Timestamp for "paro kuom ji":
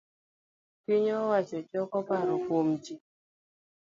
2.07-2.95